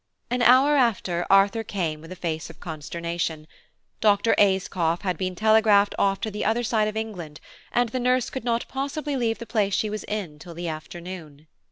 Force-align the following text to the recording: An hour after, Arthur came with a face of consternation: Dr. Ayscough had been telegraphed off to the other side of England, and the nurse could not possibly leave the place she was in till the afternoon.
An 0.31 0.41
hour 0.41 0.75
after, 0.77 1.27
Arthur 1.29 1.63
came 1.63 2.01
with 2.01 2.11
a 2.11 2.15
face 2.15 2.49
of 2.49 2.59
consternation: 2.59 3.45
Dr. 3.99 4.33
Ayscough 4.39 5.03
had 5.03 5.15
been 5.15 5.35
telegraphed 5.35 5.93
off 5.99 6.19
to 6.21 6.31
the 6.31 6.43
other 6.43 6.63
side 6.63 6.87
of 6.87 6.97
England, 6.97 7.39
and 7.71 7.89
the 7.89 7.99
nurse 7.99 8.31
could 8.31 8.43
not 8.43 8.67
possibly 8.67 9.15
leave 9.15 9.37
the 9.37 9.45
place 9.45 9.75
she 9.75 9.91
was 9.91 10.03
in 10.05 10.39
till 10.39 10.55
the 10.55 10.67
afternoon. 10.67 11.45